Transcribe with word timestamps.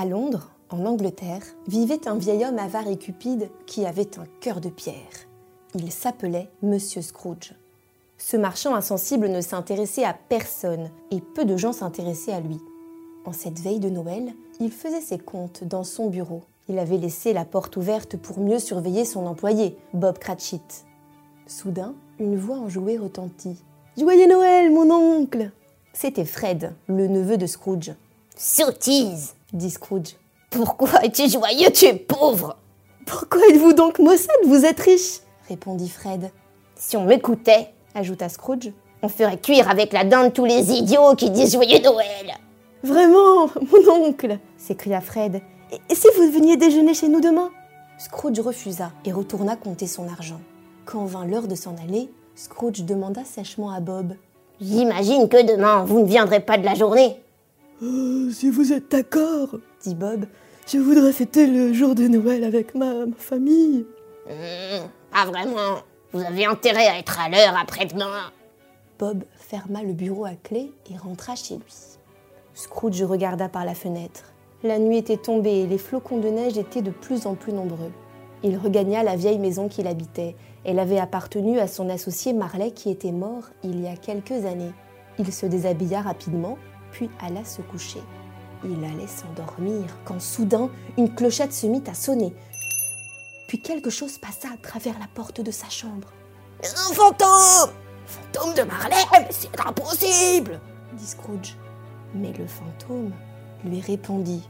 À 0.00 0.04
Londres, 0.04 0.52
en 0.70 0.86
Angleterre, 0.86 1.42
vivait 1.66 2.06
un 2.06 2.14
vieil 2.14 2.44
homme 2.44 2.60
avare 2.60 2.86
et 2.86 2.98
cupide 2.98 3.50
qui 3.66 3.84
avait 3.84 4.16
un 4.20 4.26
cœur 4.38 4.60
de 4.60 4.68
pierre. 4.68 4.94
Il 5.74 5.90
s'appelait 5.90 6.48
Monsieur 6.62 7.02
Scrooge. 7.02 7.52
Ce 8.16 8.36
marchand 8.36 8.76
insensible 8.76 9.26
ne 9.26 9.40
s'intéressait 9.40 10.04
à 10.04 10.14
personne 10.14 10.88
et 11.10 11.20
peu 11.20 11.44
de 11.44 11.56
gens 11.56 11.72
s'intéressaient 11.72 12.32
à 12.32 12.38
lui. 12.38 12.60
En 13.24 13.32
cette 13.32 13.58
veille 13.58 13.80
de 13.80 13.90
Noël, 13.90 14.32
il 14.60 14.70
faisait 14.70 15.00
ses 15.00 15.18
comptes 15.18 15.64
dans 15.64 15.82
son 15.82 16.08
bureau. 16.08 16.44
Il 16.68 16.78
avait 16.78 16.98
laissé 16.98 17.32
la 17.32 17.44
porte 17.44 17.76
ouverte 17.76 18.16
pour 18.16 18.38
mieux 18.38 18.60
surveiller 18.60 19.04
son 19.04 19.26
employé, 19.26 19.76
Bob 19.94 20.18
Cratchit. 20.18 20.62
Soudain, 21.48 21.96
une 22.20 22.36
voix 22.36 22.58
enjouée 22.58 22.98
retentit. 22.98 23.64
Joyeux 23.96 24.28
Noël, 24.28 24.70
mon 24.70 24.92
oncle 24.92 25.50
C'était 25.92 26.24
Fred, 26.24 26.72
le 26.86 27.08
neveu 27.08 27.36
de 27.36 27.46
Scrooge. 27.46 27.94
Sottise 28.36 29.34
dit 29.52 29.70
Scrooge. 29.70 30.16
Pourquoi 30.50 31.04
es-tu 31.04 31.28
joyeux, 31.28 31.70
tu 31.72 31.86
es 31.86 31.94
pauvre? 31.94 32.56
Pourquoi 33.06 33.40
êtes-vous 33.48 33.72
donc 33.72 33.98
maussade? 33.98 34.36
Vous 34.44 34.64
êtes 34.64 34.80
riche 34.80 35.20
répondit 35.48 35.88
Fred. 35.88 36.30
Si 36.76 36.96
on 36.96 37.04
m'écoutait, 37.04 37.72
ajouta 37.94 38.28
Scrooge, 38.28 38.72
on 39.02 39.08
ferait 39.08 39.38
cuire 39.38 39.70
avec 39.70 39.92
la 39.92 40.04
dinde 40.04 40.32
tous 40.32 40.44
les 40.44 40.72
idiots 40.72 41.14
qui 41.16 41.30
disent 41.30 41.54
joyeux 41.54 41.80
Noël. 41.82 42.34
Vraiment, 42.82 43.46
mon 43.72 44.06
oncle 44.06 44.38
s'écria 44.56 45.00
Fred. 45.00 45.40
Et 45.72 45.94
si 45.94 46.06
vous 46.16 46.30
veniez 46.30 46.56
déjeuner 46.56 46.94
chez 46.94 47.08
nous 47.08 47.20
demain? 47.20 47.50
Scrooge 47.98 48.40
refusa 48.40 48.92
et 49.04 49.12
retourna 49.12 49.56
compter 49.56 49.86
son 49.86 50.06
argent. 50.08 50.40
Quand 50.84 51.04
vint 51.04 51.26
l'heure 51.26 51.48
de 51.48 51.54
s'en 51.54 51.74
aller, 51.76 52.10
Scrooge 52.36 52.84
demanda 52.84 53.24
sèchement 53.24 53.72
à 53.72 53.80
Bob. 53.80 54.14
J'imagine 54.60 55.28
que 55.28 55.42
demain, 55.42 55.84
vous 55.84 56.00
ne 56.00 56.06
viendrez 56.06 56.40
pas 56.40 56.58
de 56.58 56.64
la 56.64 56.74
journée. 56.74 57.20
Euh, 57.82 58.30
si 58.30 58.50
vous 58.50 58.72
êtes 58.72 58.90
d'accord, 58.90 59.56
dit 59.82 59.94
Bob, 59.94 60.26
je 60.66 60.78
voudrais 60.78 61.12
fêter 61.12 61.46
le 61.46 61.72
jour 61.72 61.94
de 61.94 62.08
Noël 62.08 62.42
avec 62.42 62.74
ma, 62.74 63.04
famille. 63.16 63.86
Hmm, 64.26 64.88
pas 65.12 65.26
vraiment. 65.26 65.78
Vous 66.12 66.20
avez 66.20 66.44
intérêt 66.44 66.86
à 66.88 66.98
être 66.98 67.20
à 67.20 67.28
l'heure 67.28 67.56
après-demain. 67.56 68.32
Bob 68.98 69.22
ferma 69.36 69.82
le 69.82 69.92
bureau 69.92 70.24
à 70.24 70.34
clé 70.42 70.72
et 70.90 70.96
rentra 70.96 71.36
chez 71.36 71.54
lui. 71.54 71.74
Scrooge 72.54 73.02
regarda 73.04 73.48
par 73.48 73.64
la 73.64 73.74
fenêtre. 73.74 74.32
La 74.64 74.80
nuit 74.80 74.98
était 74.98 75.16
tombée 75.16 75.60
et 75.60 75.66
les 75.68 75.78
flocons 75.78 76.18
de 76.18 76.28
neige 76.28 76.58
étaient 76.58 76.82
de 76.82 76.90
plus 76.90 77.26
en 77.26 77.36
plus 77.36 77.52
nombreux. 77.52 77.92
Il 78.42 78.56
regagna 78.56 79.04
la 79.04 79.14
vieille 79.14 79.38
maison 79.38 79.68
qu'il 79.68 79.86
habitait. 79.86 80.34
Elle 80.64 80.80
avait 80.80 80.98
appartenu 80.98 81.60
à 81.60 81.68
son 81.68 81.88
associé 81.88 82.32
Marley 82.32 82.72
qui 82.72 82.90
était 82.90 83.12
mort 83.12 83.44
il 83.62 83.80
y 83.80 83.86
a 83.86 83.96
quelques 83.96 84.44
années. 84.46 84.72
Il 85.20 85.32
se 85.32 85.46
déshabilla 85.46 86.00
rapidement, 86.00 86.58
puis 86.98 87.08
alla 87.20 87.44
se 87.44 87.62
coucher. 87.62 88.02
Il 88.64 88.84
allait 88.84 89.06
s'endormir 89.06 89.84
quand 90.04 90.20
soudain 90.20 90.68
une 90.96 91.14
clochette 91.14 91.52
se 91.52 91.68
mit 91.68 91.84
à 91.86 91.94
sonner. 91.94 92.34
Puis 93.46 93.60
quelque 93.60 93.88
chose 93.88 94.18
passa 94.18 94.48
à 94.52 94.56
travers 94.56 94.98
la 94.98 95.06
porte 95.14 95.40
de 95.40 95.52
sa 95.52 95.68
chambre. 95.68 96.08
Un 96.64 96.92
fantôme 96.92 97.72
Fantôme 98.04 98.54
de 98.54 98.62
Marley, 98.62 98.96
mais 99.12 99.28
c'est 99.30 99.60
impossible 99.64 100.60
dit 100.94 101.06
Scrooge. 101.06 101.56
Mais 102.16 102.32
le 102.36 102.46
fantôme 102.48 103.12
lui 103.64 103.80
répondit. 103.80 104.42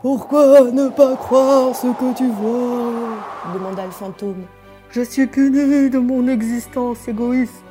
Pourquoi 0.00 0.72
ne 0.72 0.88
pas 0.88 1.14
croire 1.14 1.76
ce 1.76 1.86
que 1.86 2.16
tu 2.16 2.28
vois? 2.28 3.54
demanda 3.54 3.84
le 3.84 3.92
fantôme. 3.92 4.42
Je 4.90 5.02
suis 5.02 5.28
puni 5.28 5.88
de 5.88 5.98
mon 5.98 6.26
existence 6.26 7.06
égoïste. 7.06 7.62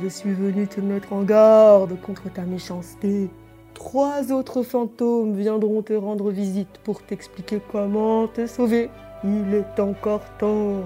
Je 0.00 0.06
suis 0.06 0.32
venu 0.32 0.68
te 0.68 0.80
mettre 0.80 1.12
en 1.12 1.22
garde 1.22 2.00
contre 2.00 2.32
ta 2.32 2.42
méchanceté. 2.42 3.28
Trois 3.74 4.32
autres 4.32 4.62
fantômes 4.62 5.34
viendront 5.34 5.82
te 5.82 5.92
rendre 5.92 6.30
visite 6.30 6.78
pour 6.84 7.02
t'expliquer 7.02 7.60
comment 7.70 8.28
te 8.28 8.46
sauver. 8.46 8.90
Il 9.24 9.54
est 9.54 9.80
encore 9.80 10.22
temps. 10.38 10.82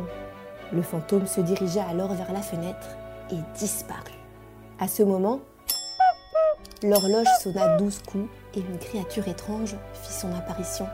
Le 0.73 0.83
fantôme 0.83 1.27
se 1.27 1.41
dirigea 1.41 1.84
alors 1.89 2.14
vers 2.14 2.33
la 2.33 2.42
fenêtre 2.42 2.89
et 3.31 3.37
disparut. 3.58 4.13
À 4.79 4.89
ce 4.89 5.02
moment, 5.02 5.41
l'horloge 6.83 7.27
sonna 7.42 7.77
douze 7.77 8.01
coups 8.07 8.29
et 8.55 8.61
une 8.61 8.79
créature 8.79 9.27
étrange 9.29 9.77
fit 9.95 10.13
son 10.13 10.35
apparition. 10.35 10.86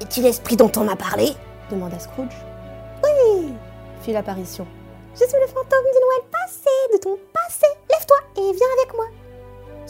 Es-tu 0.00 0.22
l'esprit 0.22 0.56
dont 0.56 0.72
on 0.76 0.84
m'a 0.84 0.96
parlé? 0.96 1.32
demanda 1.70 1.98
Scrooge. 1.98 2.36
Oui 3.04 3.52
fit 4.02 4.12
l'apparition. 4.12 4.66
Je 5.14 5.24
suis 5.24 5.38
le 5.40 5.46
fantôme 5.46 5.84
du 5.92 5.98
Noël 6.00 6.30
passé, 6.30 6.70
de 6.92 6.98
ton 6.98 7.18
passé. 7.32 7.66
Lève-toi 7.90 8.16
et 8.36 8.52
viens 8.52 8.66
avec 8.80 8.94
moi. 8.94 9.06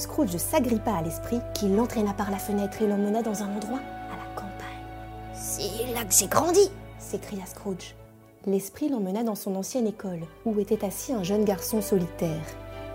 Scrooge 0.01 0.37
s'agrippa 0.39 0.93
à 0.93 1.03
l'esprit 1.03 1.41
qui 1.55 1.69
l'entraîna 1.69 2.15
par 2.15 2.31
la 2.31 2.39
fenêtre 2.39 2.81
et 2.81 2.87
l'emmena 2.87 3.23
dans 3.23 3.43
un 3.43 3.55
endroit 3.55 3.81
à 4.11 4.17
la 4.17 4.35
campagne. 4.35 4.51
C'est 5.35 5.93
là 5.95 6.05
que 6.05 6.15
j'ai 6.15 6.27
grandi 6.27 6.71
s'écria 6.99 7.45
Scrooge. 7.45 7.95
L'esprit 8.47 8.89
l'emmena 8.89 9.23
dans 9.23 9.35
son 9.35 9.57
ancienne 9.57 9.87
école, 9.87 10.23
où 10.47 10.59
était 10.59 10.85
assis 10.85 11.13
un 11.13 11.23
jeune 11.23 11.45
garçon 11.45 11.83
solitaire. 11.83 12.41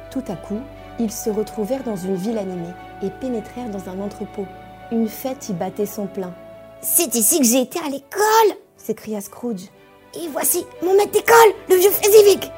Tout 0.10 0.24
à 0.28 0.36
coup, 0.36 0.60
ils 1.00 1.12
se 1.12 1.30
retrouvèrent 1.30 1.84
dans 1.84 1.96
une 1.96 2.16
ville 2.16 2.38
animée 2.38 2.74
et 3.04 3.10
pénétrèrent 3.10 3.70
dans 3.70 3.90
un 3.90 4.00
entrepôt. 4.00 4.48
Une 4.92 5.08
fête 5.08 5.50
y 5.50 5.54
battait 5.54 5.86
son 5.86 6.08
plein. 6.08 6.34
C'est 6.82 7.14
ici 7.16 7.40
que 7.40 7.46
j'ai 7.46 7.62
été 7.62 7.80
à 7.80 7.90
l'école 7.90 8.58
s'écria 8.78 9.22
Scrooge. 9.22 9.70
Et 10.16 10.28
voici 10.30 10.66
mon 10.82 10.96
maître 10.96 11.12
d'école, 11.12 11.54
le 11.70 11.76
vieux 11.76 11.92
Fezziwig 11.92 12.52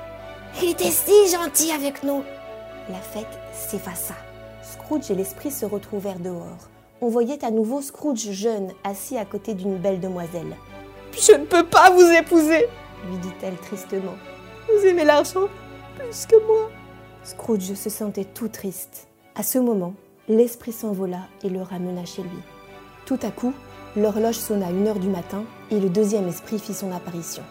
Il 0.61 0.69
était 0.69 0.91
si 0.91 1.29
gentil 1.31 1.71
avec 1.71 2.03
nous 2.03 2.23
La 2.89 2.99
fête 2.99 3.39
s'effaça. 3.53 4.13
Scrooge 4.87 5.11
et 5.11 5.15
l'esprit 5.15 5.51
se 5.51 5.65
retrouvèrent 5.65 6.21
dehors. 6.21 6.69
On 7.01 7.09
voyait 7.09 7.43
à 7.43 7.51
nouveau 7.51 7.81
Scrooge 7.81 8.31
jeune, 8.31 8.71
assis 8.85 9.17
à 9.17 9.25
côté 9.25 9.53
d'une 9.53 9.75
belle 9.75 9.99
demoiselle. 9.99 10.55
Je 11.11 11.33
ne 11.33 11.43
peux 11.43 11.65
pas 11.65 11.89
vous 11.89 12.09
épouser, 12.09 12.67
lui 13.09 13.17
dit-elle 13.17 13.57
tristement. 13.57 14.13
Vous 14.67 14.87
aimez 14.87 15.03
l'argent 15.03 15.49
plus 15.97 16.25
que 16.25 16.41
moi. 16.47 16.71
Scrooge 17.25 17.73
se 17.73 17.89
sentait 17.89 18.23
tout 18.23 18.47
triste. 18.47 19.09
À 19.35 19.43
ce 19.43 19.59
moment, 19.59 19.93
l'esprit 20.29 20.71
s'envola 20.71 21.19
et 21.43 21.49
le 21.49 21.61
ramena 21.61 22.05
chez 22.05 22.21
lui. 22.21 22.39
Tout 23.05 23.19
à 23.23 23.29
coup, 23.29 23.51
l'horloge 23.97 24.35
sonna 24.35 24.69
une 24.69 24.87
heure 24.87 24.99
du 24.99 25.09
matin 25.09 25.43
et 25.69 25.81
le 25.81 25.89
deuxième 25.89 26.29
esprit 26.29 26.59
fit 26.59 26.73
son 26.73 26.93
apparition. 26.93 27.43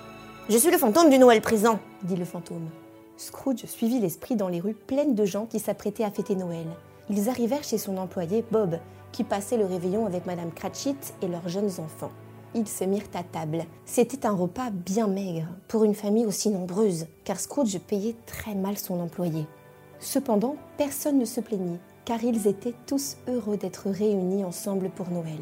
Je 0.48 0.56
suis 0.56 0.70
le 0.70 0.78
fantôme 0.78 1.10
du 1.10 1.18
Noël 1.18 1.42
présent, 1.42 1.80
dit 2.02 2.16
le 2.16 2.24
fantôme. 2.24 2.70
Scrooge 3.18 3.66
suivit 3.66 4.00
l'esprit 4.00 4.36
dans 4.36 4.48
les 4.48 4.60
rues 4.60 4.72
pleines 4.72 5.14
de 5.14 5.26
gens 5.26 5.44
qui 5.44 5.58
s'apprêtaient 5.58 6.02
à 6.04 6.10
fêter 6.10 6.34
Noël. 6.34 6.64
Ils 7.08 7.28
arrivèrent 7.28 7.64
chez 7.64 7.78
son 7.78 7.96
employé 7.98 8.44
Bob, 8.50 8.78
qui 9.12 9.24
passait 9.24 9.56
le 9.56 9.64
réveillon 9.64 10.06
avec 10.06 10.26
Madame 10.26 10.52
Cratchit 10.52 10.96
et 11.22 11.28
leurs 11.28 11.48
jeunes 11.48 11.70
enfants. 11.78 12.10
Ils 12.54 12.68
se 12.68 12.84
mirent 12.84 13.08
à 13.14 13.22
table. 13.22 13.64
C'était 13.84 14.26
un 14.26 14.32
repas 14.32 14.70
bien 14.70 15.06
maigre 15.06 15.46
pour 15.68 15.84
une 15.84 15.94
famille 15.94 16.26
aussi 16.26 16.50
nombreuse, 16.50 17.06
car 17.24 17.38
Scrooge 17.38 17.78
payait 17.78 18.16
très 18.26 18.54
mal 18.54 18.76
son 18.78 19.00
employé. 19.00 19.46
Cependant, 20.00 20.56
personne 20.76 21.18
ne 21.18 21.24
se 21.24 21.40
plaignit, 21.40 21.78
car 22.04 22.22
ils 22.24 22.46
étaient 22.46 22.74
tous 22.86 23.16
heureux 23.28 23.56
d'être 23.56 23.88
réunis 23.90 24.44
ensemble 24.44 24.90
pour 24.90 25.10
Noël. 25.10 25.40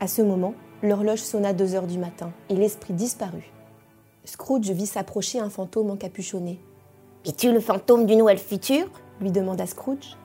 À 0.00 0.08
ce 0.08 0.22
moment, 0.22 0.54
l'horloge 0.82 1.22
sonna 1.22 1.52
deux 1.52 1.74
heures 1.74 1.86
du 1.86 1.98
matin 1.98 2.32
et 2.48 2.54
l'esprit 2.54 2.94
disparut. 2.94 3.50
Scrooge 4.24 4.70
vit 4.70 4.86
s'approcher 4.86 5.38
un 5.38 5.50
fantôme 5.50 5.90
encapuchonné. 5.90 6.60
Es-tu 7.24 7.52
le 7.52 7.60
fantôme 7.60 8.06
du 8.06 8.16
Noël 8.16 8.38
futur? 8.38 8.86
lui 9.20 9.30
demanda 9.30 9.66
Scrooge. 9.66 10.16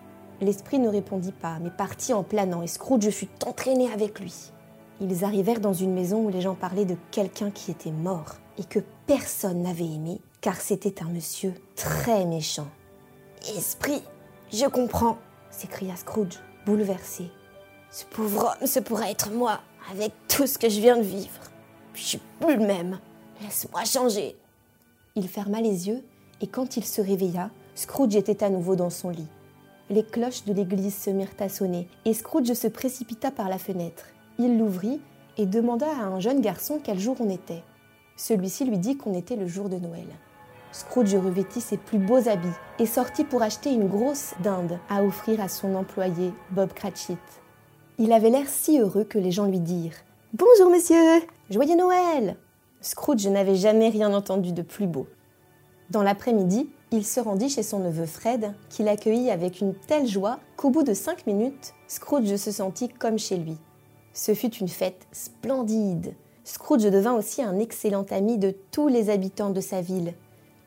L'esprit 0.41 0.79
ne 0.79 0.89
répondit 0.89 1.31
pas, 1.31 1.59
mais 1.59 1.69
partit 1.69 2.13
en 2.13 2.23
planant, 2.23 2.63
et 2.63 2.67
Scrooge 2.67 3.11
fut 3.11 3.29
entraîné 3.45 3.91
avec 3.93 4.19
lui. 4.19 4.33
Ils 4.99 5.23
arrivèrent 5.23 5.59
dans 5.59 5.73
une 5.73 5.93
maison 5.93 6.25
où 6.25 6.29
les 6.29 6.41
gens 6.41 6.55
parlaient 6.55 6.85
de 6.85 6.97
quelqu'un 7.11 7.51
qui 7.51 7.69
était 7.69 7.91
mort 7.91 8.37
et 8.57 8.63
que 8.63 8.79
personne 9.05 9.61
n'avait 9.61 9.85
aimé, 9.85 10.19
car 10.41 10.55
c'était 10.55 11.03
un 11.03 11.09
monsieur 11.09 11.53
très 11.75 12.25
méchant. 12.25 12.67
Esprit, 13.55 14.01
je 14.51 14.65
comprends, 14.65 15.19
s'écria 15.51 15.95
Scrooge, 15.95 16.39
bouleversé. 16.65 17.29
Ce 17.91 18.05
pauvre 18.05 18.55
homme, 18.59 18.67
ce 18.67 18.79
pourrait 18.79 19.11
être 19.11 19.29
moi, 19.29 19.59
avec 19.91 20.11
tout 20.27 20.47
ce 20.47 20.57
que 20.57 20.69
je 20.69 20.81
viens 20.81 20.97
de 20.97 21.03
vivre. 21.03 21.41
Je 21.93 22.01
suis 22.01 22.21
plus 22.39 22.57
le 22.57 22.65
même. 22.65 22.99
Laisse-moi 23.43 23.83
changer. 23.85 24.35
Il 25.15 25.27
ferma 25.27 25.61
les 25.61 25.87
yeux 25.87 26.03
et 26.41 26.47
quand 26.47 26.77
il 26.77 26.85
se 26.85 27.01
réveilla, 27.01 27.51
Scrooge 27.75 28.15
était 28.15 28.43
à 28.43 28.49
nouveau 28.49 28.75
dans 28.75 28.89
son 28.89 29.09
lit 29.09 29.27
les 29.89 30.03
cloches 30.03 30.45
de 30.45 30.53
l'église 30.53 30.95
se 30.95 31.09
mirent 31.09 31.35
à 31.39 31.49
sonner 31.49 31.87
et 32.05 32.13
Scrooge 32.13 32.53
se 32.53 32.67
précipita 32.67 33.31
par 33.31 33.49
la 33.49 33.57
fenêtre. 33.57 34.05
Il 34.39 34.57
l'ouvrit 34.57 35.01
et 35.37 35.45
demanda 35.45 35.87
à 35.87 36.05
un 36.05 36.19
jeune 36.19 36.41
garçon 36.41 36.79
quel 36.83 36.99
jour 36.99 37.17
on 37.19 37.29
était. 37.29 37.63
Celui-ci 38.15 38.65
lui 38.65 38.77
dit 38.77 38.97
qu'on 38.97 39.13
était 39.13 39.35
le 39.35 39.47
jour 39.47 39.69
de 39.69 39.77
Noël. 39.77 40.07
Scrooge 40.71 41.15
revêtit 41.15 41.59
ses 41.59 41.77
plus 41.77 41.97
beaux 41.97 42.29
habits 42.29 42.47
et 42.79 42.85
sortit 42.85 43.25
pour 43.25 43.41
acheter 43.41 43.73
une 43.73 43.87
grosse 43.87 44.33
dinde 44.41 44.79
à 44.89 45.03
offrir 45.03 45.41
à 45.41 45.49
son 45.49 45.75
employé, 45.75 46.31
Bob 46.51 46.71
Cratchit. 46.73 47.17
Il 47.97 48.13
avait 48.13 48.29
l'air 48.29 48.47
si 48.47 48.79
heureux 48.79 49.03
que 49.03 49.19
les 49.19 49.31
gens 49.31 49.45
lui 49.45 49.59
dirent 49.59 49.97
Bonjour 50.33 50.71
monsieur 50.71 51.21
Joyeux 51.49 51.75
Noël 51.75 52.37
Scrooge 52.79 53.27
n'avait 53.27 53.55
jamais 53.55 53.89
rien 53.89 54.13
entendu 54.13 54.53
de 54.53 54.61
plus 54.61 54.87
beau. 54.87 55.07
Dans 55.89 56.03
l'après-midi, 56.03 56.69
il 56.91 57.05
se 57.05 57.21
rendit 57.21 57.49
chez 57.49 57.63
son 57.63 57.79
neveu 57.79 58.05
Fred, 58.05 58.53
qui 58.69 58.83
l'accueillit 58.83 59.31
avec 59.31 59.61
une 59.61 59.73
telle 59.73 60.07
joie 60.07 60.39
qu'au 60.57 60.69
bout 60.69 60.83
de 60.83 60.93
cinq 60.93 61.25
minutes, 61.25 61.73
Scrooge 61.87 62.35
se 62.35 62.51
sentit 62.51 62.89
comme 62.89 63.17
chez 63.17 63.37
lui. 63.37 63.57
Ce 64.13 64.33
fut 64.33 64.53
une 64.55 64.67
fête 64.67 65.07
splendide. 65.13 66.13
Scrooge 66.43 66.83
devint 66.83 67.13
aussi 67.13 67.41
un 67.41 67.59
excellent 67.59 68.05
ami 68.11 68.37
de 68.37 68.53
tous 68.71 68.89
les 68.89 69.09
habitants 69.09 69.51
de 69.51 69.61
sa 69.61 69.79
ville. 69.81 70.13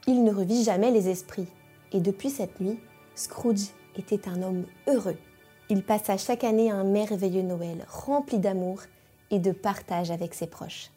Il 0.07 0.25
ne 0.25 0.33
revit 0.33 0.65
jamais 0.65 0.91
les 0.91 1.11
esprits. 1.11 1.49
Et 1.93 2.01
depuis 2.01 2.31
cette 2.31 2.59
nuit, 2.59 2.79
Scrooge 3.15 3.69
était 3.97 4.27
un 4.27 4.43
homme 4.43 4.65
heureux. 4.89 5.19
Il 5.69 5.83
passa 5.83 6.17
chaque 6.17 6.45
année 6.45 6.71
un 6.71 6.85
merveilleux 6.85 7.43
Noël 7.43 7.85
rempli 7.89 8.39
d'amour 8.39 8.81
et 9.31 9.39
de 9.39 9.53
partage 9.53 10.11
avec 10.11 10.33
ses 10.33 10.47
proches. 10.47 10.91